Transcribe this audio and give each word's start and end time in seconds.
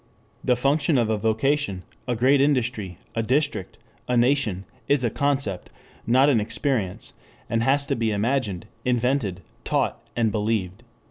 The 0.43 0.55
function 0.55 0.97
of 0.97 1.11
a 1.11 1.17
vocation, 1.19 1.83
a 2.07 2.15
great 2.15 2.41
industry, 2.41 2.97
a 3.13 3.21
district, 3.21 3.77
a 4.07 4.17
nation 4.17 4.65
is 4.87 5.03
a 5.03 5.11
concept, 5.11 5.69
not 6.07 6.27
an 6.27 6.41
experience, 6.41 7.13
and 7.51 7.61
has 7.61 7.85
to 7.85 7.95
be 7.95 8.09
imagined, 8.09 8.65
invented, 8.83 9.43
taught 9.63 10.01
and 10.15 10.31
believed. 10.31 10.81